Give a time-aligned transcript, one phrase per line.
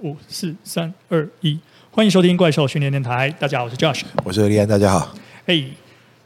[0.00, 1.58] 五四三二一，
[1.90, 3.28] 欢迎收听怪兽训练电台。
[3.40, 5.12] 大家好，我是 Josh，我是李安，大家好。
[5.46, 5.64] 哎，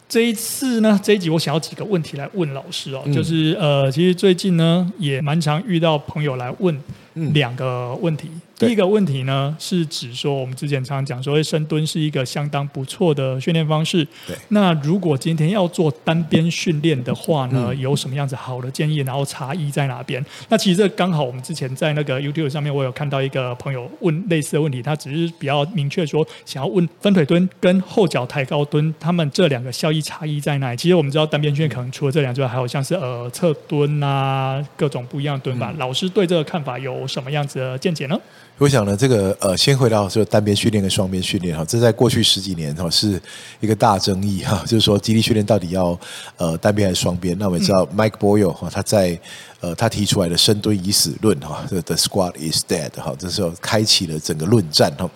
[0.06, 6.78] 这一次呢，这一集我想要几个问题来问老师哦，嗯、就是呃，其实最近呢也蛮常遇到朋友来问
[7.14, 8.28] 两个问题。
[8.32, 14.06] 嗯第一个问题呢，是指说我们之前常常讲说，深蹲是一个相当不错的训练方式。
[14.24, 14.36] 对。
[14.50, 18.98] 那如果今天要做单边训练的话呢，嗯、有什么样子好的建议？
[18.98, 20.24] 然后差异在哪边？
[20.48, 30.76] 那其实这刚好我们之前在那个 YouTube 上面，我有看到一个朋友问类似的问题，他只是比较明确说，想要问分腿蹲跟后脚抬高蹲，他们这两个效益差异在哪里？
[30.76, 35.72] 其实我们知道单边训练可能除了这两之外，还有像是呃侧蹲啊，各种不一样的蹲法。
[35.72, 38.18] 嗯、老师对这个看法有什么样子的见解呢？
[38.58, 43.20] 我想呢，这个呃，先回到说单边训练跟双边训练哈，这在过去十几年哈是
[43.60, 45.98] 一个大争议哈，就是说肌力训练到底要
[46.36, 47.36] 呃单边还是双边？
[47.38, 49.18] 那我们知道 Mike Boyle 哈，他在
[49.60, 55.10] 呃他提出来的深蹲已死论哈，这个 The Squat is dead 哈，这时候开启了整个论战哈。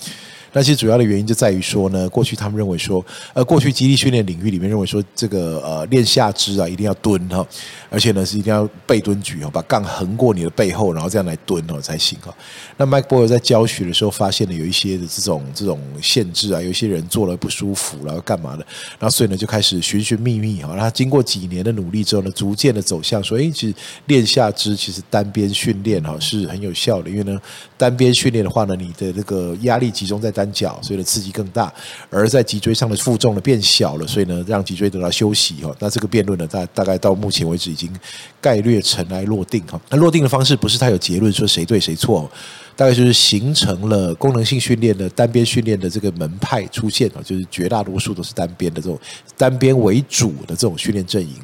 [0.53, 7.47] 那其实主要的原因就在于说呢，过去他们认为说，呃，过去肌力训练领域里面认为说，这个呃练下肢啊一定要蹲哈，
[7.91, 12.35] 而且呢是一定要背蹲举哈，把杠横过你的背后，然后这样来蹲哦才行哈。
[12.79, 18.67] 那 Mike Boyle 在教学的时候发现了有一些的这种这种限制啊，有一些人做了不舒服，然后干嘛的，
[18.99, 20.75] 然后所以呢就开始寻寻觅觅哈。
[20.75, 23.75] 然后经过几年的努力之后呢，逐渐的走向说，哎，其实
[24.07, 27.39] 练下肢其实单边训练哈是很有效的，因为呢
[27.77, 30.46] 单边训练的话呢，你的这个压力集中在单。
[30.53, 31.73] 脚，所以呢刺激更大，
[32.11, 35.75] 而在脊椎上的负重呢变小了，所以呢让脊椎得到休息哈。
[35.79, 37.93] 那这个辩论呢，大大概到目前为止已经
[38.41, 39.81] 概略尘埃落定哈。
[39.89, 42.31] 那落定的方式不是他有结论说谁对谁错，
[42.75, 48.99] 大概就是形成了功能性训练的单边训练的这个门派出现啊，就是绝大多数都是单边的这种
[49.37, 51.35] 单边为主的这种训练阵营。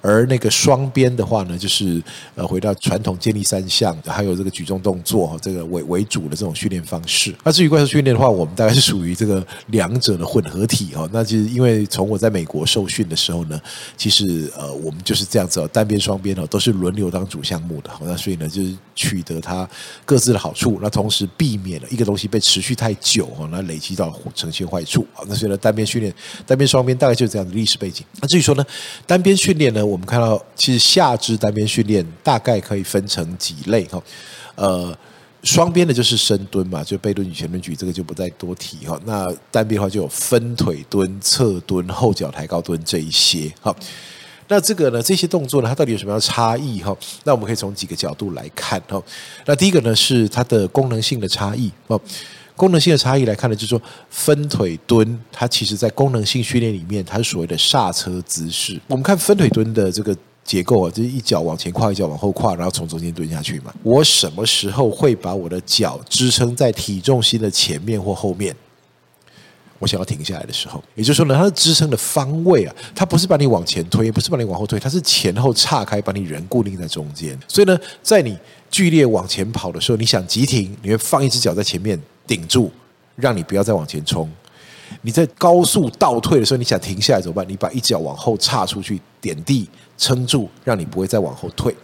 [0.00, 2.02] 而那个双边的话呢，就是
[2.34, 7.34] 呃回到传统健力三项，还有这个举重动作这个为为主的这种训练方式。
[7.44, 11.08] 那至于怪兽训练的话，我们大概是属于这个两者的混合体哈。
[11.12, 13.60] 那就是因为从我在美国受训的时候呢，
[13.96, 17.90] 其实呃我们就是这样子哦，单边双边哦都是轮流当主项目的。
[18.02, 19.68] 那所以呢，就是取得它
[20.04, 25.06] 各自的好处，那同时避免了一个东西被持续太久哈，那累积到呈现坏处。
[25.26, 26.14] 那所以呢，单边训练、
[26.46, 28.04] 单边双边大概就是这样的历史背景。
[28.20, 28.64] 那至于说呢，
[29.06, 29.84] 单边训练呢？
[29.88, 34.02] 我们看到，其实下肢单边训练大概可以分成几类哈，
[34.54, 34.96] 呃，
[35.42, 39.00] 双边的就是深蹲嘛，就背蹲举、前蹲举，这个就不再多提哈。
[39.04, 43.74] 那单边的话就有分腿蹲、侧蹲、后脚抬高蹲这一些哈。
[44.48, 46.96] 那这个呢，这些动作呢，它到底有什么样的差异哈？
[47.24, 49.02] 那我们可以从几个角度来看哈。
[49.44, 52.00] 那第一个呢是它的功能性的差异哦。
[52.58, 53.80] 功能性的差异来看呢，就是说
[54.10, 58.78] 分腿蹲，它其实在功能性训练里面，它是所谓的刹车姿势。
[58.88, 60.14] 我们看分腿蹲的这个
[60.44, 63.72] 结构啊，就是一脚往前跨，一脚往后跨，然后从中间蹲下去嘛。
[63.84, 68.54] 我什么时候会把我的脚支撑在体重心的前面或后面？
[69.78, 77.38] 我想要停下来的时候，也就是说呢，它的支撑的方位啊，它不是把你往前推，不是把你往后推，它是前后岔开，把你人固定在中间。
[77.46, 78.36] 所以呢，在你
[78.68, 81.96] 剧烈往前跑的时候，你想急停，你会放一只脚在前面。
[82.28, 82.70] 顶住，
[83.16, 84.30] 让你不要再往前冲。
[85.02, 87.44] 你在高速倒退的时候，你想停下来怎么办？
[87.48, 91.74] 你把一脚往后岔出去，点地撑住，让你不会再往后退。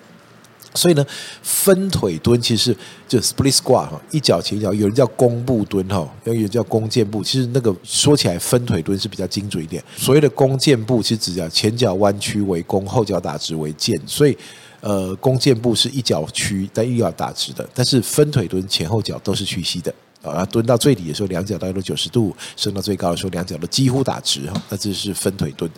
[0.76, 1.06] 所以呢，
[1.40, 7.22] 分腿蹲其实是就 split squat 哈，一脚前脚，有人叫弓步蹲哈，有人叫弓箭步。
[7.22, 9.80] 其实那个说起来，分腿蹲是比较精准一点。
[9.96, 13.96] 所谓的弓箭步，其实指叫前脚弯曲为弓，后脚打直为箭。
[14.04, 14.36] 所以，
[14.80, 17.68] 呃，弓箭步是一脚屈，但又要打直的。
[17.72, 19.94] 但是分腿蹲前后脚都是屈膝的。
[20.30, 24.62] 啊，蹲到最底的时候，两脚大概都九十度；升到最高的时候，两脚都几乎打直哈。
[24.68, 25.70] 那这是分腿蹲。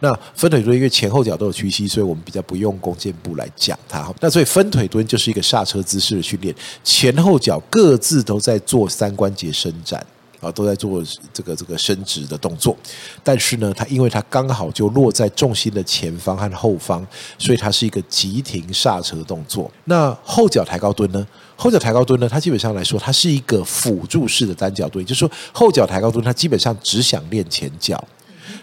[0.00, 4.14] 那分腿蹲因为前后脚都有屈膝，所以我们比较不用弓箭步来讲它哈。
[4.20, 10.04] 那所以分腿蹲就是一个刹车姿势的训练，前后脚各自都在做三关节伸展。
[10.40, 11.00] 啊，都在做
[11.32, 12.76] 这个这个伸直的动作，
[13.22, 17.06] 但是呢，它因为它刚好就落在重心的前方和后方，
[17.38, 19.70] 所以它是一个急停刹车动作。
[19.84, 21.24] 那后脚抬高蹲呢？
[21.62, 22.28] 后脚抬高蹲呢？
[22.28, 28.02] 它基本上来说，它是一个辅助式的单脚蹲，就是说后脚抬高蹲，它基本上只想练前脚。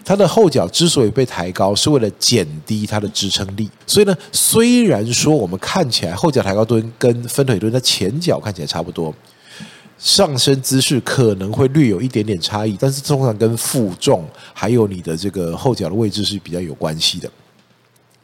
[0.04, 3.70] 它的后脚之所以被抬高，是为了减低它的支撑力。
[3.86, 9.14] 所以呢，虽然说我们看起来后脚抬高蹲跟分腿蹲的前脚看起来差不多。
[9.98, 17.30] 上身姿势可能会略有一点点差异，但是通常跟负重还有你的这个后脚的位置是比较有关系的。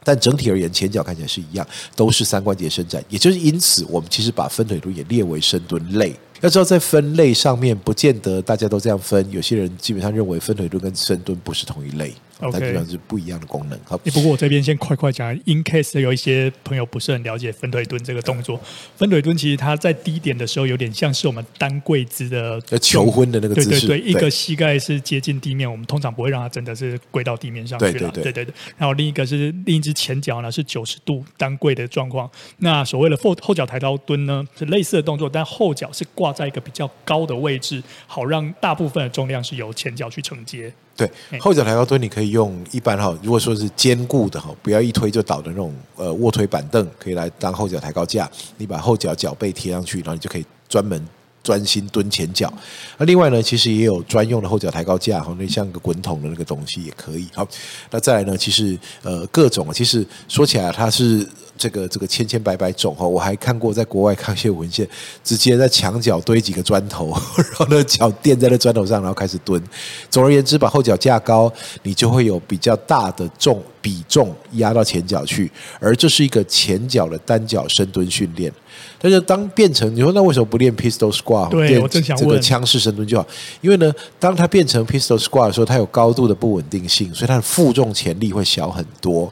[0.07, 3.03] 但整体而言，前脚看起来是一样，都是三关节伸展。
[3.09, 6.15] 也就是因此，我们其实把分腿蹲也列为深蹲类。
[6.41, 9.29] 要知道，在分类上面，不见得大家都这样分。
[9.31, 12.13] 有些人基本上认为分腿蹲跟深蹲不是同一类。
[12.39, 13.79] OK，它基本上是不一样的功能。
[13.83, 18.59] 好，不过我这边先快快讲，in case 有一些朋友不是很了解分腿蹲这个动作。
[18.95, 27.91] 分腿蹲其实它在低点的时候有点像是我们单跪姿的求婚的那个姿势，对对对，一个膝盖是接近地面，我们通常不会让它真的是跪到地面上去了。
[27.91, 28.53] 对对对，对对对。
[28.77, 32.29] 然后另一个是另一只前脚呢是九十度单跪的状况。
[32.57, 40.71] 那所谓的后后脚抬高蹲呢是类似的动作，但后脚是挂在一个比较高的位置，好让大部分的重量是由前脚去承接。
[40.95, 41.09] 对，
[41.39, 48.27] 后脚抬高蹲你可以用一般哈，如果说是坚固的哈，不要一推就倒的那种呃卧推板凳，可以来当后脚抬高架。
[48.57, 51.07] 你把后脚脚背贴上去，然后你就可以专门
[51.47, 52.51] 专心蹲前脚。
[52.97, 57.27] 那另外呢，其实也有专用的后脚抬高架哈，那像个滚筒的那个东西也可以。
[57.33, 57.47] 好，
[57.89, 61.25] 那再来呢，其实呃各种，其实说起来它是。
[61.59, 64.87] 这个这个千千百百种哈，我还看过在国外看一些文献，
[65.23, 69.59] 直接在墙角堆几个砖头， 然后呢脚垫在那砖头上，然后开始蹲。
[70.07, 71.51] 总而言之，把后脚架高，
[71.81, 75.49] 你就会有比较大的重比重压到前脚去，
[75.79, 78.51] 而这是一个前脚的单脚深蹲训练。
[78.99, 81.49] 但是当变成你说那为什么不练 pistol squat？
[81.49, 83.25] 对，我正想问这个枪式深蹲就好，
[83.61, 89.31] 因为呢，当它变成 pistol squat 的时候，它有高度的不稳定性，所以它的负重潜力会小很多。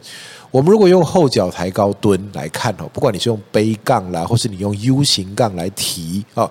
[0.55, 6.49] 我们如果用后脚抬高蹲来看哦，不管你是用背杠啦，或是你用 U 型杠来提啊，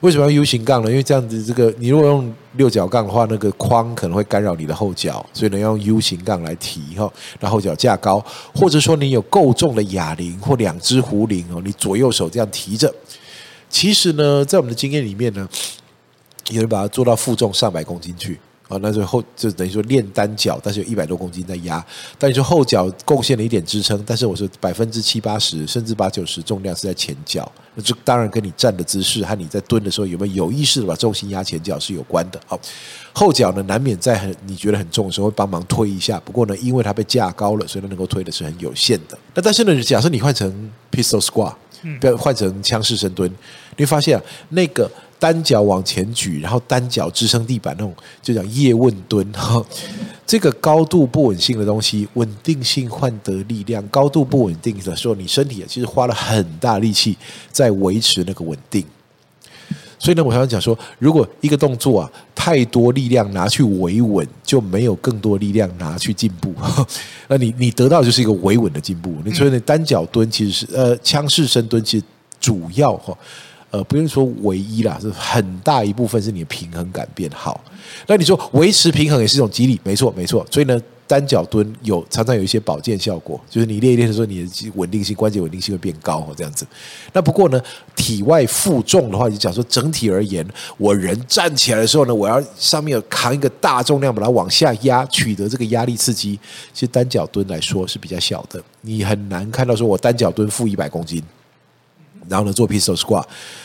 [0.00, 0.90] 为什么要 U 型杠呢？
[0.90, 7.10] 因为这样子，这个你如果用六角杠的话，那个框可能会干扰你的后脚，所以呢，要用 U 型杠来提哈，
[7.40, 8.22] 然后脚架高，
[8.54, 12.94] 或者说你有够重的哑铃或两只壶铃哦，你左右手这样提着，
[13.70, 15.48] 其实呢，在我们的经验里面呢，
[16.50, 18.38] 有人把它做到负重上百公斤去。
[18.68, 21.84] 啊，那就后就等于说练单脚，但是有一百多公斤在压。
[22.18, 32.40] 但你说后脚贡献了一点支撑，但是我说百分之七八十甚至八九十重量是在前脚，那这当然跟你站的姿势和你在蹲的时候有没有有意识的把重心压前脚是有关的。
[32.44, 32.58] 好，
[33.12, 39.16] 后脚呢难免在很你觉得很重的时候会帮忙推一下，不过呢，因为它被架高了，所以它能够推的是很有限的。
[39.34, 41.54] 那但是呢，假设你换成 pistol squat，
[42.00, 43.30] 不要换成枪式深蹲，
[43.76, 44.90] 你会发现啊，那个。
[45.18, 49.64] 单脚往前举，然后单脚支撑地板那种，就叫叶问蹲哈。
[50.26, 53.86] 这个高度不稳性的东西，稳定性换得力量。
[53.88, 57.16] 高度不稳定的时候，你身体其实花了很大力气
[57.52, 58.84] 在维持那个稳定。
[59.98, 66.52] 所以呢，我想讲说，如果一个动作啊，太多力量拿去维稳，就没有更多力量拿去进步。
[67.28, 69.14] 那你你得到就是一个维稳的进步。
[69.24, 72.04] 你所以呢，单脚蹲其实是呃，枪式深蹲其实
[72.40, 73.16] 主要哈。
[73.70, 77.62] 呃，不用说唯一啦，是很大一部分是你的平衡感变好。
[78.06, 80.46] 那你说维持平衡也是一种激励，没错没错。
[80.50, 86.66] 所以呢，单脚蹲有常常有一些保健效果，就是你练一练的时候，你的稳定性、关节稳定性会变高，这样子。
[87.12, 87.60] 那不过呢，
[87.94, 90.46] 体外负重的话，你讲说整体而言，
[90.78, 96.38] 我人站起来的时候呢，我要上面有扛一个大重量把它往下压，取得这个压力刺激。
[96.72, 101.22] 其实单脚蹲来说是比较小的，你很难看到说我单脚蹲负一百公斤。
[102.28, 103.24] 然后呢，做 pistol squat，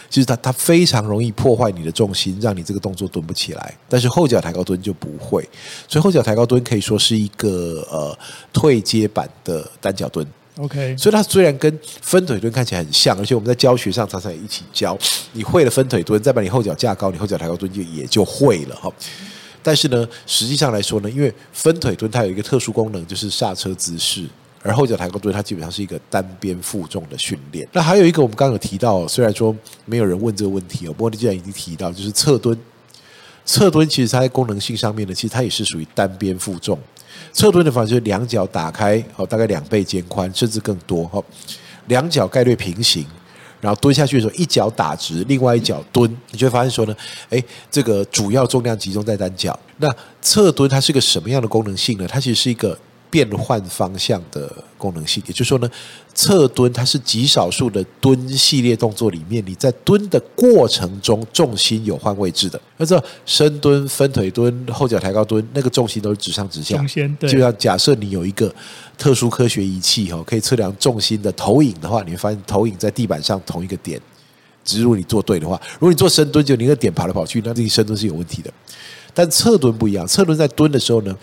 [0.10, 3.78] 其实它它非常容易破坏你的重心，让你这个动作蹲不起来。
[3.88, 5.48] 但是后脚抬高蹲就不会，
[5.88, 8.18] 所以后脚抬高蹲可以说是一个呃
[8.54, 10.25] 退阶版的单脚蹲。
[10.58, 14.98] OK，所以它虽然跟分腿蹲看起来很像，而且我们在教学上常常也一起教。
[15.31, 18.92] 你会了分腿蹲，再把你后脚架高，你后脚抬高蹲就也就会了哈。
[19.63, 24.25] 但是呢，实际上来说呢，因为分腿蹲它有一个特殊功能，就是刹车姿势。
[24.63, 27.68] 而后脚抬高蹲，它基本上是一个单边负重的训练。
[27.72, 29.56] 那还有一个，我们刚刚有提到，虽然说
[29.86, 32.56] 没有人问这个问题哦，不过你既然已经提到，就是侧蹲。
[33.44, 36.77] 侧蹲其实它在功能性上面呢，其实它也是属于单边负重。
[37.34, 41.22] 侧蹲的方式就是两脚打开，哦，大概两倍肩宽，甚至更多，哈，
[41.88, 43.03] 两脚概略平行，
[43.60, 46.96] 然后蹲下去的时候，一脚打直，另外一脚蹲，你就会发现说呢，
[47.32, 49.60] 诶，这个主要重量集中在单脚。
[49.77, 49.89] 那
[50.22, 52.08] 侧蹲它是个什么样的功能性呢？
[52.08, 52.77] 它其实是一个。
[53.12, 55.70] 变换方向的功能性，也就是说呢，
[56.15, 62.60] 侧蹲它是极少数的蹲系列动作里面，你在蹲的过程中重心有换位置的。
[62.77, 66.84] 那这深蹲、分腿蹲、后脚抬高蹲，那个重心都是直上直下。
[67.20, 68.51] 就像假设你有一个
[68.98, 74.01] 特殊科学仪器哈，可以测量重心的投影的话，你会发现投影在地板上同一个点。
[74.63, 78.53] 只是如果你做对的话，如果你做深蹲就你那个点跑来跑去，那这个深蹲是有问题的。
[79.13, 81.13] 但侧蹲不一样，侧蹲在蹲的时候呢，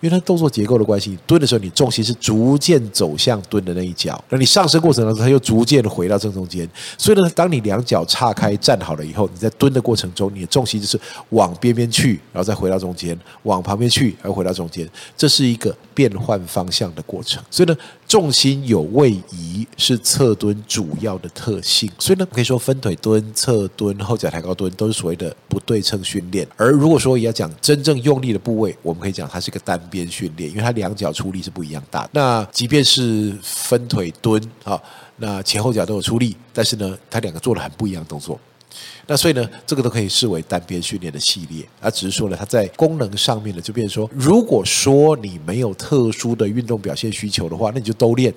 [0.00, 6.68] 因为它动作结构的关系，蹲的时候，你重心是逐渐走向蹲的那一脚，那你上升过程当中，它又逐渐回到正中间。
[6.96, 10.98] 所以呢，当你两脚岔开站好了以后，你在蹲的过程中，你的重心就是
[11.30, 17.42] 往边边去，然后再回到中间，往旁边去，然后回到中间，这是一个变换方向的过程。
[17.50, 17.76] 所以呢，
[18.06, 21.90] 重心有位移是侧蹲主要的特性。
[21.98, 26.46] 所以呢，可以说分腿蹲、侧蹲、后脚抬高蹲都是所谓的不对称训练。
[26.56, 32.08] 而如果说也要讲真正用力的部位，我们可以讲它是一个单边训练，因为它两脚出力是不一样大。
[32.12, 34.80] 那即便是分腿蹲啊，
[35.16, 38.38] 那前后脚都有出力，但是呢，它两个做了很不一样的动作。
[39.06, 48.32] 那所以呢，这个都可以视为单边训练的系列，那只是说呢，它在功能上面呢，就变成说，如果说你没有特殊的运动表现需求的话，那你就都练。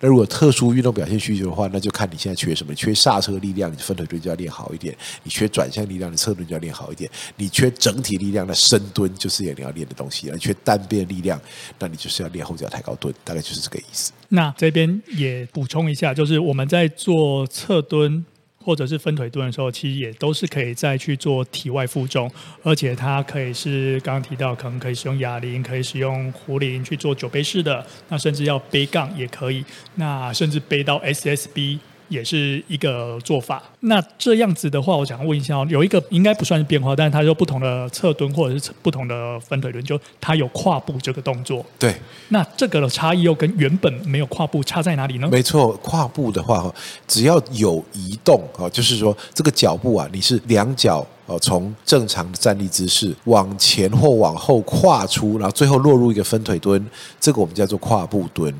[0.00, 2.74] 那如果特殊运动表现需求的话，那就看你现在缺什么。
[2.74, 11.40] 缺刹车力量，你分腿蹲就要练好一点；你缺转向力量，你侧蹲就要练好一点；你缺整体力量，那深蹲就是你要练的东西；你缺单边力量，
[11.78, 14.12] 那你就是要练后脚抬高蹲，大概就是这个意思。
[14.28, 18.24] 那这边也补充一下，就是我们在做侧蹲。
[18.64, 22.30] 或者是分腿蹲的时候，其实也都是可以再去做体外负重，
[22.62, 31.78] 而且它可以是刚刚提到，可能可以使用哑铃，可以使用壶铃去做酒杯式的，那甚至要背杠也可以，那甚至背到 SSB。
[32.08, 33.62] 也是一个做法。
[33.80, 41.64] 那这样子的话，我想问一下，有一个应该不算是变化，但是它就不同的侧蹲或者是不同的分腿蹲，就它有跨步这个动作。
[41.78, 41.94] 对。
[42.28, 45.28] 那这个的差异又跟原本没有跨步差在哪里呢？
[45.30, 46.72] 没错，跨步的话，
[47.06, 56.84] 只要有移动啊，就是说这个脚步啊，你是两脚哦从正常的站立姿势往前或往后跨出，然后最后落入一个分腿蹲，
[57.20, 58.52] 这个我们叫做跨步蹲。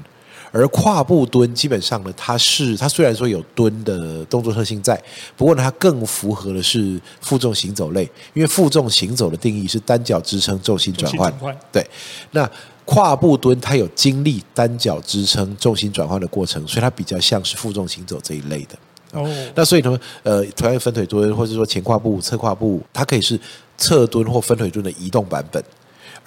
[0.50, 5.00] 而跨步蹲基本上呢，它是它虽然说有蹲的动作特性在，
[5.36, 8.02] 不过呢，它更符合的是负重行走类，
[8.34, 11.58] 因为负重行走的定义是单脚支撑重心转换。
[11.70, 11.84] 对，
[12.30, 12.50] 那
[12.84, 18.78] 跨步蹲它有经历单脚支撑重心转换的过程，所以它比较像是负重行走这一类的。
[19.12, 23.38] 哦，那所以呢，呃，同样分腿蹲或者说前跨步、侧跨步，它可以是
[23.76, 25.62] 侧蹲或分腿蹲的移动版本。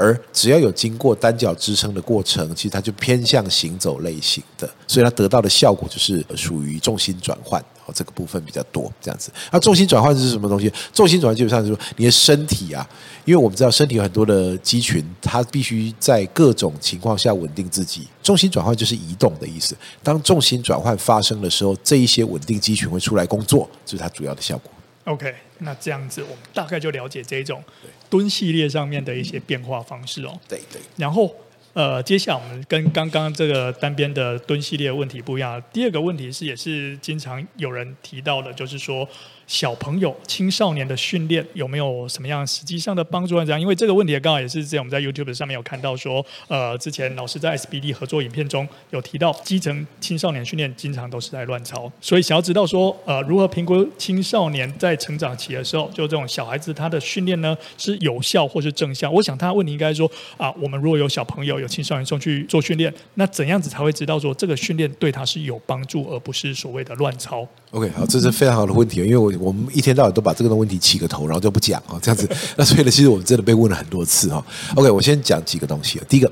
[0.01, 9.31] 而只要有经过单脚支撑的过程，其实它就偏向行走类型的，所以它得到的效果就是属于重心转换哦，这个部分比较多这样子。
[9.51, 10.73] 那重心转换是什么东西？
[10.91, 12.87] 重心转换基本上就是说你的身体啊，
[13.25, 18.07] 因为我们知道身体有很多的肌群，它必须在各种情况下稳定自己。
[18.23, 19.77] 重心转换就是移动的意思。
[20.01, 24.71] 当重心转换发生的时候，这一些稳定肌群会出来工作，这是它主要的效果。
[25.05, 27.63] OK，那这样子我们大概就了解这种
[28.11, 30.39] 蹲系列上面的一些变化方式哦。
[30.47, 30.79] 对对。
[30.97, 31.33] 然后
[31.73, 35.59] 呃，接下来我们跟刚刚这个单边的蹲系列问题不一样。
[35.73, 39.09] 第二个问题是，也是经常有人提到的，就是说。
[39.51, 43.35] 小朋友、青少年的训练有没有什么样实际上的帮助？
[43.43, 59.13] 这样，因为这个问题刚好也是之前我们在 YouTube 上面有看到说，呃，之前老师在 SBD 合作影片中有提到，基层青少年训练经常都是在乱操，所以想要知道说，呃，如何评估青少年在成长期的时候，就这种小孩子他的训练呢是有效或是正向？
[59.13, 72.29] 我想他问题应该说，啊，我们如果有小朋友、有青少年送去做训练，那怎样子才会知道说这个训练对他是有帮助，而不是所谓的乱操？OK，好，这是非常好的问题，因为我我们一天到晚都把这个问题起个头，然后就不讲啊，这样子。
[72.57, 74.45] 那所以呢，其实我们真的被问了很多次哈。
[74.75, 75.99] OK，我先讲几个东西。
[76.09, 76.29] 第一个，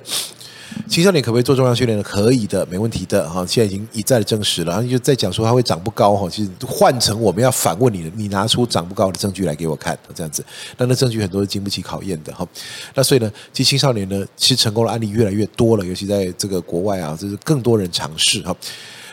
[0.87, 2.03] 青少年可不可以做重量训练呢？
[2.03, 3.45] 可以的，没问题的哈。
[3.47, 6.29] 现在已经一再的证实了，然后就在讲说他会长不高哈。
[6.29, 10.43] 其实换成我们要反问你，你拿出长不高的证据来给我看，这样子。
[10.77, 12.45] 那那证据很多是经不起考验的哈。
[12.93, 18.53] 那所以呢，其实青少年呢，其实成功的案例越来越多了，尤其在这个国外啊，就是更多人尝试哈。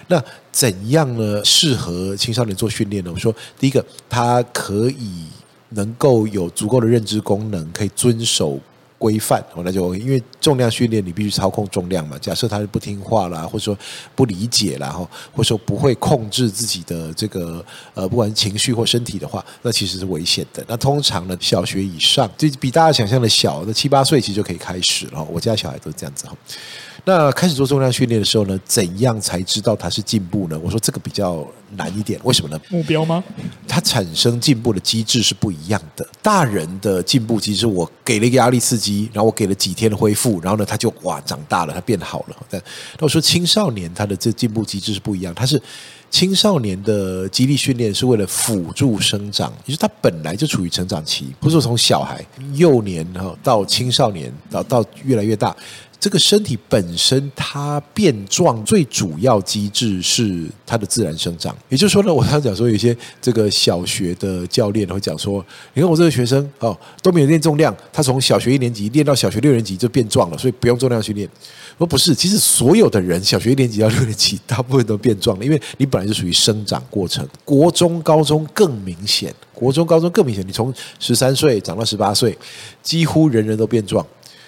[0.08, 0.22] 那
[0.52, 1.44] 怎样呢？
[1.44, 3.10] 适合青少年做训练呢？
[3.12, 5.24] 我说，第一个，他可以
[5.70, 8.58] 能够有足够的认知功能，可以遵守
[8.98, 9.44] 规范。
[9.64, 12.16] 那就因为重量训练，你必须操控重量嘛。
[12.18, 13.76] 假设他是不听话啦，或者说
[14.14, 14.88] 不理解啦，
[15.32, 20.64] 或者说不会控制自己的这个呃，不管是情绪或身体的话，那其实是危险的。
[20.68, 25.22] 那通常呢，小学以上，就比大家想象的小，那七八岁其实就可以开始了。
[25.24, 26.36] 我家小孩都是这样子哈。
[27.08, 30.58] 那开始做重量训练的时候呢，怎样才知道它是进步呢？
[30.60, 31.46] 我说这个比较
[31.76, 32.60] 难一点，为什么呢？
[32.68, 33.22] 目标吗？
[33.68, 36.04] 它产生进步的机制是不一样的。
[36.20, 42.36] 大人的进步机制，我给了一个压力刺激，然后我给了几天的恢复，然后呢，他就哇长大了，他变好了。
[42.50, 42.60] 但
[42.98, 45.62] 那我说青少年他的这进步机制是不一样，他是
[46.10, 55.54] 青少年的激励训练是为了辅助生长，也就是他本来就处于成长期，不是说从小孩幼年哈到青少年到到越来越大。
[55.98, 61.56] 这个身体本身它变壮，最主要机制是它的自然生长。
[61.68, 71.28] 也就是说呢，我刚讲说，有些这个小学的教练会讲说，你看我这个学生哦都没有练重量，他从小学一年级练到小学六年级就变壮了，所以不用重量训练。
[71.78, 77.26] 说不是，其实所有的人小学一年级到六年级，大部分都变壮了，因为你本来就属于生长过程。
[77.44, 82.36] 国中、高中更明显，国中、高中更明显，你从十三岁长到十八岁，
[82.82, 84.04] 几乎人人都变壮。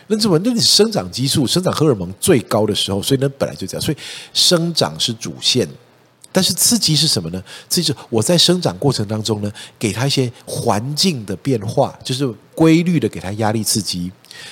[0.08, 0.38] 那怎么？
[0.42, 3.80] 那你生长激素、生长荷尔蒙最高的时候，所以呢，本来就这样。
[3.80, 3.96] 所以
[4.32, 5.68] 生长是主线，
[6.32, 7.42] 但是刺激是什么呢？
[7.68, 14.10] 刺激是我在生长过程当中呢，给他一些环境的变化，就是规律的给他压力刺激。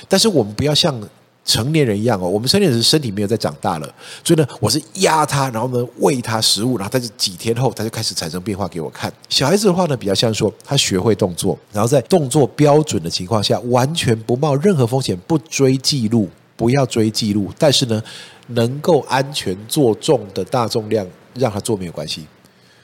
[0.08, 1.00] 但是我们不要像
[1.46, 2.28] 成年人一样哦。
[2.28, 9.10] 我们成年人身体没有在长大了，所以呢，我是压他，然后呢喂他食物，然后他就几天后他就开始产生变化给我看。
[9.30, 18.02] 小孩子的话呢，比较像说他学会动作，然后在动作标准的情况下，完全不冒任何风险，不追记录，不要追记录，但是呢，
[18.48, 22.26] 能够安全做重的大重量让他做没有关系。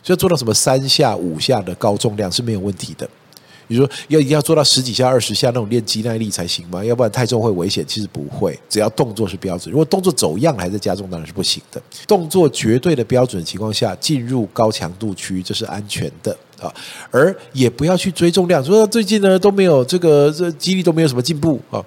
[0.04, 3.08] 所以做到什么三下五下的高重量是没有问题的。
[3.72, 6.84] 比如说要一定要做到十几下、二十下那种练肌耐力才行吗？
[6.84, 7.82] 要不然太重会危险。
[7.86, 9.72] 其实不会，只要动作是标准。
[9.72, 11.82] 如果动作走样还在加重，当然是不行的。
[12.06, 16.70] 动作绝对的标准情况下，进入高强度区，这是安全的啊。
[17.10, 21.82] 而也不要去追重量，说最近呢都没有这个这肌力都没有什么进步啊。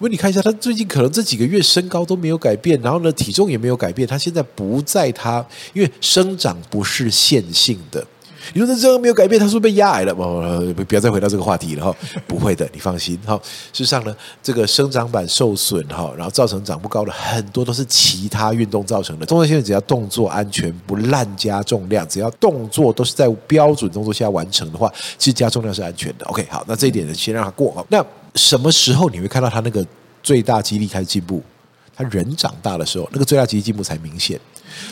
[0.00, 4.06] 因为你看一下，他最近可能这几个月身高都没有改变，然后呢体重也没有改变。
[4.06, 8.04] 他现在不在他，因为生长不是线性的。
[8.52, 10.14] 你说他这个没有改变，他是不是被压矮了？
[10.14, 11.96] 不，不要再回到这个话题了哈。
[12.28, 13.40] 不会的，你放心哈。
[13.72, 19.26] 事实上呢，这个生长板受损哈，然后造成长不高的很多都是其他运动造成的。
[19.26, 26.26] 动作现在只要动作安全，不滥加重量，只要动作都是在标准动作下完成的话，其实加重量是安全的。
[26.26, 27.84] OK，好，那这一点呢，先让他过哈。
[27.88, 29.84] 那什么时候你会看到他那个
[30.22, 31.42] 最大肌力开始进步？
[31.96, 34.38] 他人长大的时候，那个最大肌力进步才明显。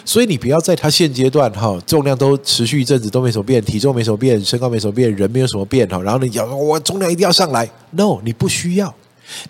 [0.04, 8.94] 所以你不要在他现阶段哈，重量都持续一阵子都没什么变，体重没什么变，身高没什么变，人没有什么变哈，然后你讲我重量一定要上来，no，你不需要，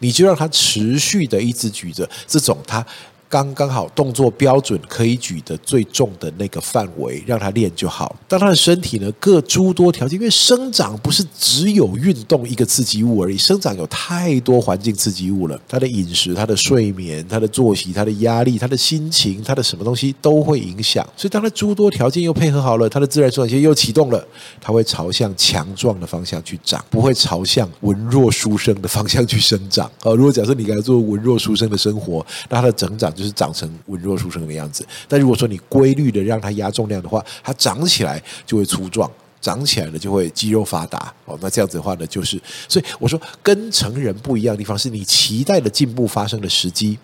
[0.00, 2.84] 你就让他持续的一直举着这种他。
[3.32, 8.14] 刚刚好动作标准可以举的最重的那个范围，让他练就好。
[8.28, 15.58] 当他的身体呢，各诸多条件，因为生长不是只有运动一个刺激物而已，生长有太多环境刺激物了。
[15.66, 21.02] 他的饮食、他的睡眠、他的作息、他的压力、他的心情、他的什么东西都会影响。
[21.16, 24.22] 所以，当他诸多条件又配合好了，他的自然生长线又启动了，
[24.60, 29.90] 他会朝向强壮的方向去长，不会朝向文弱书生的方向去生长。
[30.02, 33.21] 好，如果假设你给他做文弱书生的生活，那他的成长就。
[33.22, 39.08] 就是长成文弱书生的样子，但如果说你规律的让它压重量的话，它长起来就会粗壮，
[39.40, 41.38] 长起来了就会肌肉发达哦。
[41.40, 46.98] 那这样子的话呢，就是所以我说跟成人不一样的地方是你期待的进步发生的时机，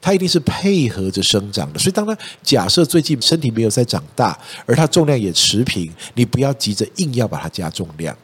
[0.00, 1.78] 它一定是配合着生长的。
[1.78, 8.16] 所以当他假设最近身体没有在长大，而他重量也持平，你不要急着硬要把它加重量。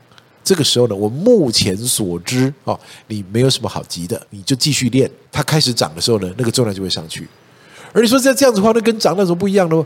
[0.46, 2.78] 这个时候呢，我目前所知哦，
[3.08, 5.10] 你没有什么好急的，你就继续练。
[5.32, 7.26] 它开始涨的时候呢，那个重量就会上去。
[7.92, 9.84] 而你说这这样子的话，那跟涨那时候不一样喽。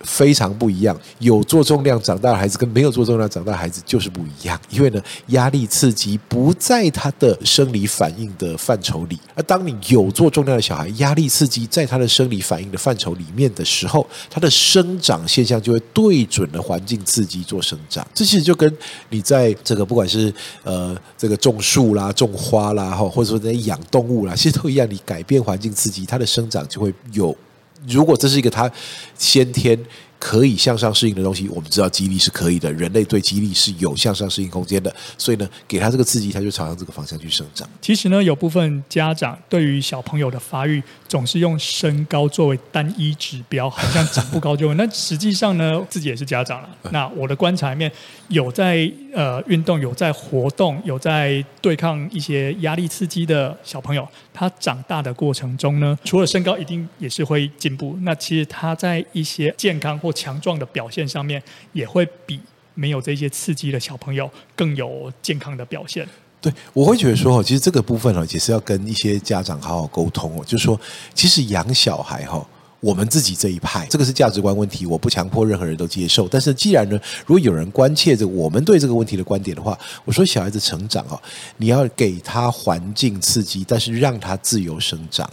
[0.00, 4.60] 非常不一样，有做重量长大的孩子跟没有做重量长大的孩子就是不一样。
[4.70, 9.18] 因为呢，压力刺激不在他的生理反应的范畴里。
[9.34, 18.06] 而当你有做重量的小孩，压力刺激在他的生理反应的范畴里面的时候，他的生长现象就会对准了环境刺激做生长。
[18.14, 18.72] 这其实就跟
[19.10, 20.32] 你在这个不管是
[20.62, 24.88] 呃这个种树啦、种花啦，哈，或者说在养动物啦，其实都一样。
[24.88, 27.36] 你改变环境刺激，它的生长就会有。
[27.86, 28.70] 如果这是一个他
[29.16, 29.78] 先天
[30.18, 37.68] 可以向上适应的东西，我们知道激励是可以的，人类对激励是有向上适应空间的，所以呢，给他这个刺激，他就朝向这个方向去生长。
[37.80, 44.76] 其实呢，有部分家长对于小朋友的发育，总是用身高作为单一指标，好像长不高就问。
[44.76, 46.68] 那实际上呢，自己也是家长了。
[46.90, 47.90] 那我的观察里面，
[48.28, 54.06] 有在呃运动、有在活动、有在对抗一些压力刺激的小朋友。
[54.32, 61.42] 他长大的过程中呢，除了身高一定也是会进步，那其实他在一些健康或强壮的表现上面，
[61.72, 62.40] 也会比
[62.74, 66.08] 没有这些刺激的小朋友更有健康的表现。
[66.40, 70.80] 对，我会觉得说，其实这个部分也是要跟一些家长好好沟通哦，就是说，
[71.14, 72.46] 其实养小孩哈。
[72.80, 76.28] 我们自己这一派，这个是价值观问题，我不强迫任何人都接受。
[76.28, 81.20] 但是既然呢，如果有人关切着我们对这个问题的观点的话，我说小孩子成长啊，
[81.56, 85.28] 你要给他环境刺激，但是让他自由生长。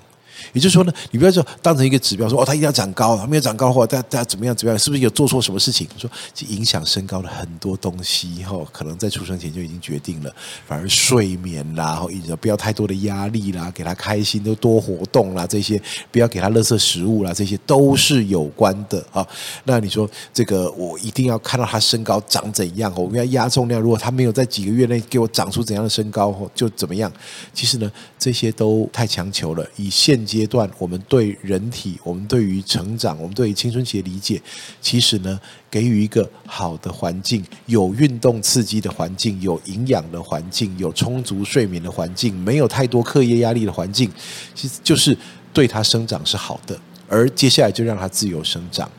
[0.54, 5.88] 也就是说呢，你不要说当成一个指标说，哦，他一定要长高，他没有长高的话，他他怎么样怎么样，是不是有做错什么事情？
[5.98, 6.10] 说
[6.48, 10.34] 影响身高的很多东西，哈，可能在出生前就已经决定了。
[10.68, 19.26] 反而睡眠啦，然后不要太多的压力啦，给他开心，都多活动啦，这些不要给他垃圾食物啦，这些都是有关的啊。
[19.64, 22.94] 那你说这个，我一定要看到他身高长怎样？
[22.96, 27.12] 我们要压重量，如果他没有在几个月内给我长出怎样的身高，就怎么样？
[27.54, 29.66] 其实呢，这些都太强求了。
[29.76, 34.42] 以现阶段，我们对人体，我们对于成长，我们对于青春期的理解，
[34.82, 44.12] 其实呢，给予一个好的环境，有运动刺激的环境，有营养的环境，有充足睡眠的环境，没有太多课业压力的环境，
[44.54, 45.18] 其实就是
[45.54, 46.78] 对他生长是好的。
[47.08, 48.92] 而接下来就让他自由生长，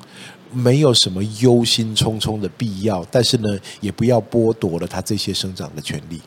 [0.52, 6.20] 没有什么忧心忡忡的必要，但是呢，也不要剥夺了他这些生长的权利。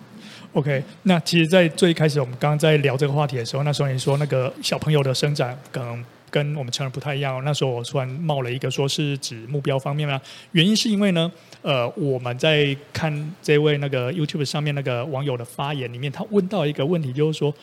[0.54, 7.44] OK，那其实，在最开始我们刚刚在聊这个话题的时候，那时候你说那个小朋友的生长可能跟我们成人不太一样。
[7.44, 10.20] 那时候我突然冒了一个，说是指目标方面嘛，
[10.54, 11.32] 原因是因为呢，
[11.62, 17.54] 呃，我们在看这位那个 YouTube 上面那个网友的发言里面，他问到一个问题，就是说。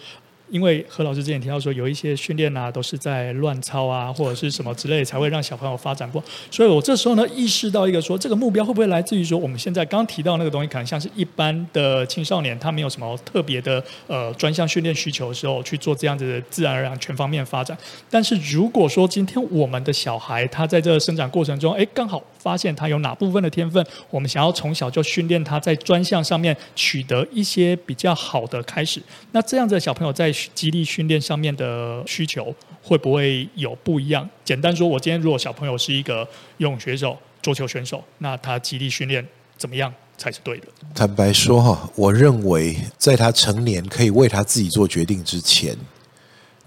[0.51, 6.27] 因为何老师之前提到说，有一些训练啊，都是在乱操啊，或者是什么之类，才会让小朋友发展不好。
[6.51, 17.77] 所以我这时候呢，意识到一个说，这个目标会不会来自于说，我们现在刚提到那个东西，可能像是一般的青少年，他没有什么特别的呃专项训练需求的时候，去做这样子的自然而然全方面发展。
[18.11, 34.29] 但是如果说今天我们的小孩他在这个生长过程中，哎，刚好发现他有哪部分的天分，我们想要从小就训练他在专项上面取得一些比较好的开始，那这样子的小朋友在激励训练上面的需求会不会有不一样？
[34.45, 36.19] 简单说，我今天如果小朋友是一个
[36.59, 40.67] 游泳选手、桌球选手，那他激励训练怎么样才是对的？
[40.95, 45.77] 坦白说哈，我认为在他成年可以为他自己做决定之前。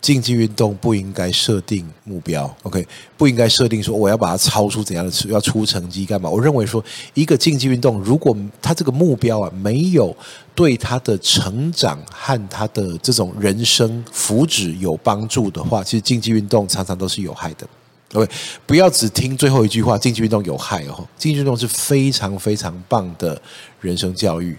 [0.02, 2.88] 竞技运动不应该设定目标，OK？
[3.18, 6.30] 不应该设定说我要把它超出怎样的，要出成绩干嘛？
[6.30, 6.84] 我认为说，
[7.14, 10.16] 一个竞技运动，如果他这个目标啊没有
[10.56, 17.68] 对他的成长和他的这种人生福祉有帮助的话，其实竞技运动常常都是有害的。
[18.14, 18.32] OK？
[18.66, 21.06] 不要只听最后一句话，竞技运动有害哦。
[21.18, 23.40] 竞技运动是非常非常棒的
[23.82, 24.58] 人生教育。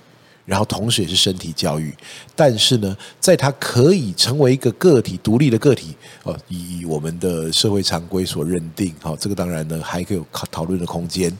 [0.51, 1.95] 然后同时也是身体教育，
[2.35, 11.31] 但是呢，在他可以成为一个个体独立的个体哦，以我们的社会常规所认定，好，这个当然呢还可以有讨论的空间。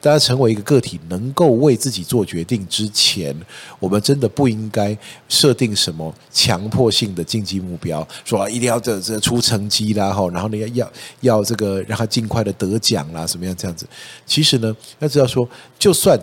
[0.00, 3.32] 大家成为一个个体，能够为自己做决定之前，
[3.78, 4.98] 我们真的不应该
[5.28, 13.86] 设定什么强迫性的竞技目标，说一定要这这出成绩啦，哈，然后呢要要要这个让他尽快的得奖啦，什么样这样子？
[14.26, 15.48] 其实呢，要知道说，
[15.78, 16.18] 就算。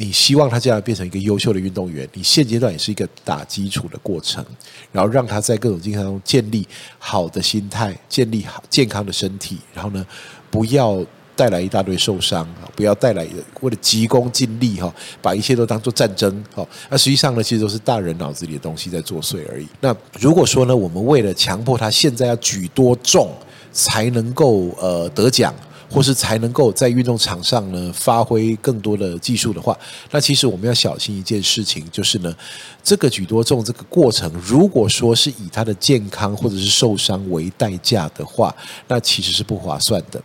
[0.00, 4.42] 你希望他将来变成一个优秀的运动员，你现阶段也是一个打基础的过程，
[4.90, 6.66] 然后让他在各种竞赛中建立
[6.98, 10.02] 好的心态，建立好健康的身体，然后呢，
[10.50, 11.04] 不要
[11.36, 13.28] 带来一大堆受伤，不要带来
[13.60, 19.66] 为了急功近利哈，把一切都当做战争哈，那实际上呢，其实都是大人脑子里的东西在作祟而已。
[19.82, 23.30] 那如果说呢，我们为了强迫他现在要举多重
[23.70, 25.54] 才能够呃得奖。
[25.90, 29.76] 或是才能够在运动场上呢发挥更多的技术的话，
[30.12, 32.34] 那其实我们要小心一件事情，就是呢，
[32.82, 38.54] 这个举多重这个过程，如果说是以他的健康或者是受伤为代价的话，
[38.86, 40.22] 那其实是不划算的。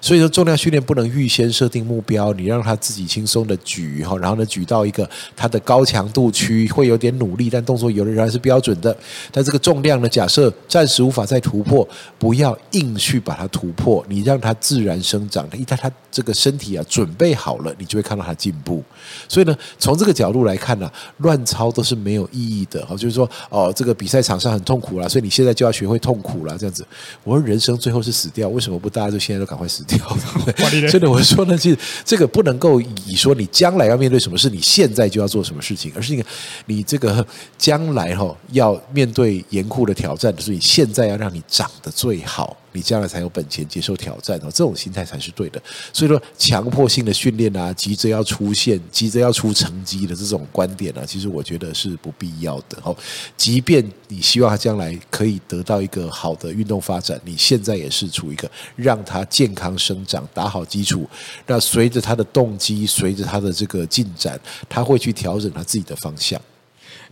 [0.00, 8.96] 所以说，重量训练不能预先设定目标，你让他自己轻松的举哈，然后呢举到一个他的高强度区，会有点努力，但动作有的仍然是标准的。
[9.32, 11.86] 但这个重量呢，假设暂时无法再突破，
[12.18, 15.46] 不要硬去把它突破，你让它自然生长。
[15.56, 18.82] 一旦他这个身体啊准备好了，你就会看到他进步。
[19.28, 22.86] 所以呢，从这个角度来看呢、乱操都是没有意义的。
[22.90, 26.54] 哦，就是说哦，这个比赛场上很痛苦啦，所以你现在就要学会痛苦啦。
[26.58, 26.86] 这样子。
[27.24, 29.98] 我说人生最后是死掉，为什么不大家就现在都赶快死掉？
[30.88, 36.24] 所以我说呢，其实这个不能够以说你将来要面对什么事，你现在就要做什么事情，而是一个
[36.66, 42.56] 你这个将来哈要面对严酷的挑战，所以现在要让你长得最好。
[42.76, 45.60] 你将来才有本钱接受挑战哦，这种心态才是对的。
[45.94, 52.94] 所以说，强迫性的训练啊，急着要出现、急着要出成绩的这种观点呢、啊，其实我觉得是不必要的哦。
[53.34, 61.08] 即便你希望他将来可以得到一个好的运动发展，你现在也是处一个让他健康生长、打好基础。
[61.46, 66.38] 那随着他的动机，随着他的这个进展，他会去调整他自己的方向。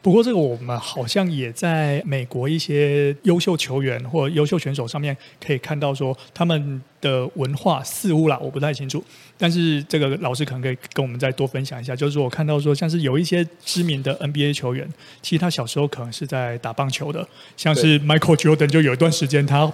[0.05, 9.05] 不过，这个我们好像也在美国一些优秀球员或优秀选手上面可以看到，说他们的文化似乎啦，我不太清楚。
[9.37, 14.89] 但是这个老师可能可以跟我们再多分享一下，就是说我看到说，像是有一些知名的 NBA 球员，
[15.21, 19.71] 其实他小时候可能是在打棒球的，像是 Michael Jordan 就有一段时间他。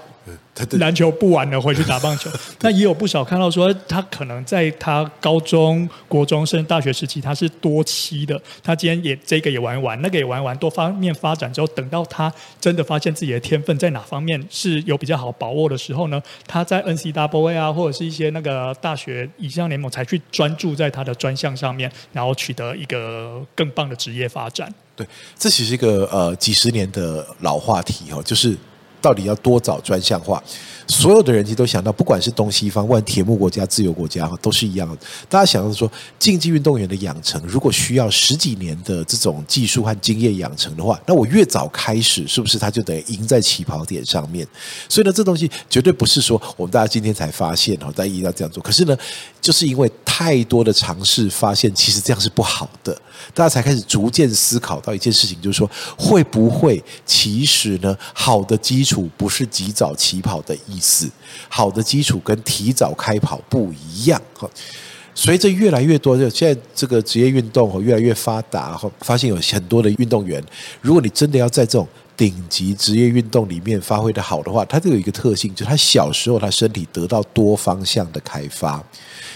[0.79, 2.31] 篮球不玩了，回去打棒球。
[2.61, 8.41] 那也有不少看到说，他可能在他高中、国中甚至大学时期，他是多期的。
[8.63, 16.83] 他今天也这个也玩一玩，那个也玩一玩，多方面发展之后，等到他真的发现自己的天分在哪方面是有比较好把握的时候呢，他在
[17.21, 24.73] 大 boy 啊，或者是一些那个大学以上联盟，才去专注在他的专项上面，然后取得一个更棒的职业发展。
[24.97, 25.07] 对，
[25.39, 28.57] 这其实是一个呃几十年的老话题哦，就是。
[29.03, 30.45] 到底要多早专项化？
[30.91, 34.99] 所有的人其实都想到，不管是东西方，不管铁幕国家、自由国家，都是一样的。
[35.29, 44.47] 大家想到说，竞技运动员的养成，如果需要十几年的这种技术和经验养成的话，那我越早开始，是不是他就得赢在起跑点上面？
[44.89, 48.61] 所以呢，这东西绝对不是说我们大家今天才发现哦，大家一定要这样做。
[48.61, 48.97] 可是呢，
[49.41, 52.93] 就是因为太多的尝试，发现其实这样是不好的，
[53.33, 61.09] 大家才开始逐渐思考到一件事情，就是说，会不会其实呢，好的基础不是及早起跑的意思？
[61.49, 64.51] 好的基础跟提早开跑不一样哈。
[65.15, 70.43] 随着越来越多，就现在这个职业运动越来越发达，发现有很多的运动员，
[70.81, 78.83] 如果你真的要在这种顶级职业运动里面发挥得好的话，他就有一个特性，就是他小时候他身体得到多方向的开发。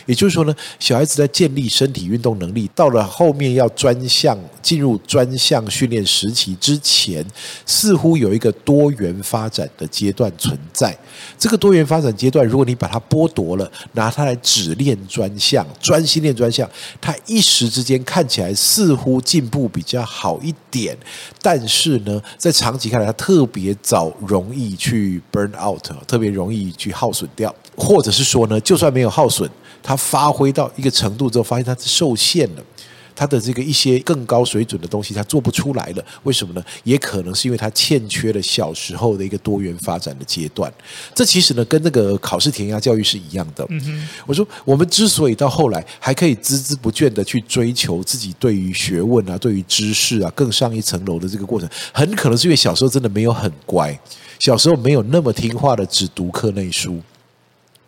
[0.06, 7.24] 也就是说呢，小孩子在建立身体运动能力，到了后面要专项进入专项训练时期之前，
[7.64, 10.96] 似乎有一个多元发展的阶段存在。
[11.38, 16.68] 这个多元发展阶段，如果你把它剥夺了，拿它来只练专项，专心练专项，
[17.00, 20.96] 它一时之间看起来似乎进步比较好一点，
[21.40, 29.48] 但是呢，在长期看来，它特别早容易去 burn out，特别容易去耗损掉，或者是说呢，就算没有耗损。
[29.85, 32.64] 他发挥到一个程度之后，发现他是受限了，
[33.14, 36.03] 他的这个一些更高水准的东西他做不出来了。
[36.23, 36.64] 为什么呢？
[36.85, 40.73] 也可能是因为他欠缺了小时候的一个多元发展的阶段。
[41.14, 43.68] 这其实呢，跟那个考试填鸭教育是一样的。
[44.27, 53.97] 我说，我们之所以到后来还可以孜孜不倦地去追求自己对于学问啊、对于知识啊更上一层楼的这个过程，很可能是因为小时候真的没有很乖，
[54.40, 56.99] 小时候没有那么听话的只读课内书。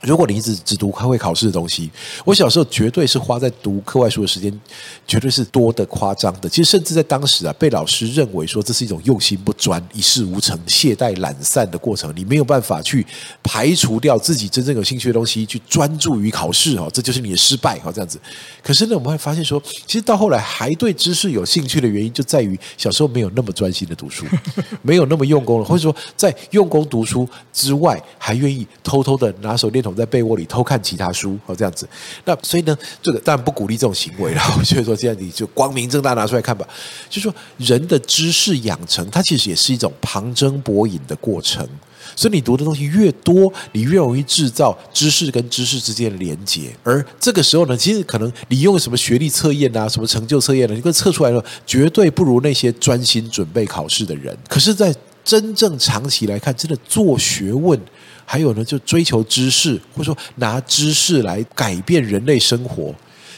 [0.06, 1.90] 如果你一直只读会考试的东西，
[2.24, 4.60] 我小时候绝对是花在读课外书的时间，
[5.06, 6.48] 绝对是多的夸张的。
[6.48, 12.12] 其实甚至在当时啊，被老师认为说这是一种用心不专、一事无成、懈怠懒散的过程。
[12.16, 13.04] 你没有办法去
[13.42, 18.20] 排除掉自己真正有兴趣的东西，去专注于考试哦，这就是你的失败哦，这样子。
[18.62, 24.24] 可是呢，我们会发现说，其实到后来还对知识有兴趣的原因，就在于小时候没有那么专心的读书，
[24.82, 31.88] 没有那么用功了，或者说在用功读书之外，还愿意偷偷的拿手电筒在被窝里偷看其他书哦，这样子。
[32.24, 34.42] 那所以呢，这个当然不鼓励这种行为了。
[34.58, 36.68] 我觉得说，现在你就光明正大拿出来看吧。
[37.08, 41.66] 就说，人的知识养成，它其实也是一种旁征博引的过程。
[42.14, 46.74] 所以你读的东西越多，你越容易制造知识跟知识之间的连接。
[46.84, 54.36] 而这个时候呢，其实可能你用什么学历测验啊，什么成就测验呢，你跟测出来的绝对不如那些专心准备考试的人。
[54.48, 57.78] 可是，在真正长期来看，真的做学问，
[58.26, 62.94] 还有呢，就追求知识，或者说拿知识来改变人类生活，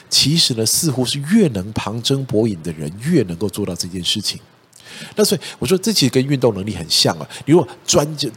[0.08, 4.40] 其实呢，似乎是越能旁征博引的人，越能够做到这件事情。
[5.14, 7.28] 那所以我说，这其实跟运动能力很像啊。
[7.44, 8.28] 你如果专就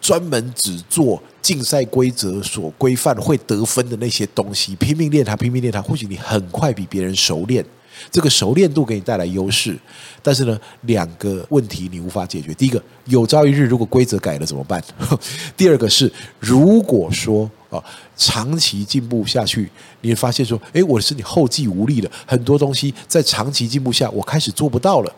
[0.00, 7.64] 专门只做竞赛规则所规范会得分的那些东西，拼命练它，拼命练它，或许你很快比别人熟练，
[8.10, 9.78] 这个熟练度给你带来优势。
[10.22, 12.54] 但是呢，两个问题你无法解决。
[12.54, 14.82] 第一个，有朝一日如果规则改了怎么办？
[15.56, 17.82] 第二个是，如果说啊
[18.16, 19.68] 长期进步下去，
[20.00, 25.12] 你会发现说，诶，我的身体后继无力了，很多东西在长期进步下，我开始做不到了。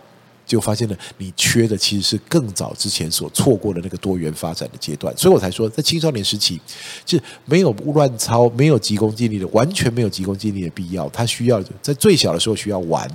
[0.46, 6.60] 就发现了，你缺的其实是更早之前所错过的那个多元发展的阶段，所以我才说，在青少年时期，
[7.06, 11.08] 是没有乱操、没有急功近利的，完全没有急功近利的必要。
[11.08, 13.10] 他需要在最小的时候需要玩，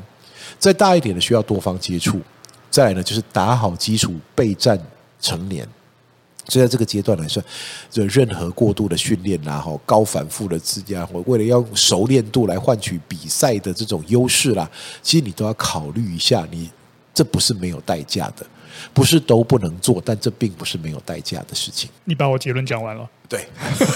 [0.57, 2.19] 再大一点的需要多方接触，
[2.71, 4.79] 再来呢就是打好基础备战
[5.21, 5.67] 成年。
[6.47, 7.43] 所以在这个阶段来说，
[7.91, 14.67] 就任何过度的训练啦，哈，高反复的自家或为了要熟练度来换取比赛的这种优势啦，
[15.03, 16.67] 其实你都要考虑一下你。
[17.19, 18.45] 这不是没有代价的，
[18.93, 21.89] 不是都不能做，但这并不是没有代价的事情。
[22.05, 23.45] 你把我结论讲完了，对，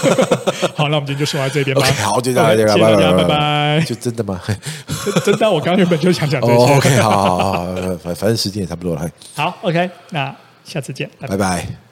[0.76, 1.86] 好，那我们今天就说到这边吧。
[1.86, 3.80] Okay, 好，就这样，谢谢大家，拜拜。
[3.86, 4.38] 就真的吗？
[5.24, 6.52] 真的，我刚原本就想讲这些。
[6.52, 7.64] Oh, OK，好好好，
[7.96, 9.10] 反反正时间也差不多了。
[9.34, 11.34] 好，OK，那下次见，拜拜。
[11.34, 11.84] 拜拜。